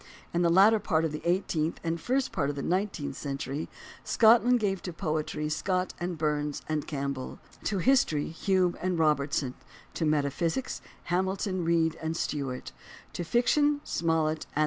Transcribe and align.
In 0.33 0.41
the 0.41 0.49
latter 0.49 0.79
part 0.79 1.05
of 1.05 1.11
the 1.11 1.21
eight 1.23 1.47
eenth 1.55 1.77
and 1.83 1.99
the 1.99 2.01
first 2.01 2.31
part 2.31 2.49
of 2.49 2.55
the 2.55 2.63
nineteenth 2.63 3.15
century 3.15 3.69
Scotland 4.03 4.59
gave 4.59 4.81
to 4.81 4.91
poetry 4.91 5.47
Scott 5.47 5.93
and 5.99 6.17
Burns 6.17 6.63
and 6.67 6.87
Camp 6.87 7.13
bell; 7.17 7.37
to 7.65 7.77
history 7.77 8.29
Hume 8.29 8.75
and 8.81 8.97
Robertson; 8.97 9.53
to 9.93 10.03
metaphysics 10.05 10.81
Hamilton, 11.03 11.63
Reid, 11.63 11.97
and 12.01 12.17
Stewart; 12.17 12.71
to 13.13 13.23
fiction 13.23 13.79
Smollett 13.83 14.17
and 14.17 14.17
170 14.17 14.47
JOHN 14.49 14.59
C. 14.59 14.59